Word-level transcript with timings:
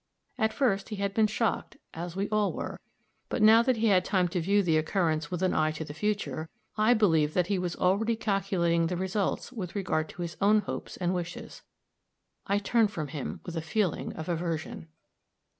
At 0.39 0.51
first 0.51 0.89
he 0.89 0.95
had 0.95 1.13
been 1.13 1.27
shocked, 1.27 1.77
as 1.93 2.15
we 2.15 2.27
all 2.29 2.53
were; 2.53 2.79
but 3.29 3.43
now 3.43 3.61
that 3.61 3.77
he 3.77 3.89
had 3.89 4.03
time 4.03 4.27
to 4.29 4.41
view 4.41 4.63
the 4.63 4.75
occurrence 4.75 5.29
with 5.29 5.43
an 5.43 5.53
eye 5.53 5.69
to 5.73 5.85
the 5.85 5.93
future, 5.93 6.49
I 6.75 6.95
believed 6.95 7.35
that 7.35 7.45
he 7.45 7.59
was 7.59 7.75
already 7.75 8.15
calculating 8.15 8.87
the 8.87 8.97
results 8.97 9.51
with 9.53 9.75
regard 9.75 10.09
to 10.09 10.23
his 10.23 10.37
own 10.41 10.61
hopes 10.61 10.97
and 10.97 11.13
wishes. 11.13 11.61
I 12.47 12.57
turned 12.57 12.89
from 12.89 13.09
him 13.09 13.41
with 13.45 13.55
a 13.55 13.61
feeling 13.61 14.11
of 14.13 14.27
aversion. 14.27 14.87